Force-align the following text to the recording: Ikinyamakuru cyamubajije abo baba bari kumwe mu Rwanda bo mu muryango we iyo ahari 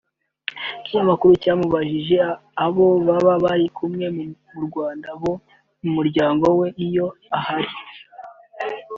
Ikinyamakuru 0.79 1.31
cyamubajije 1.41 2.17
abo 2.65 2.85
baba 3.07 3.33
bari 3.43 3.65
kumwe 3.77 4.05
mu 4.53 4.59
Rwanda 4.67 5.09
bo 5.21 5.33
mu 5.81 5.89
muryango 5.97 6.45
we 6.59 6.67
iyo 6.85 7.07
ahari 7.37 7.71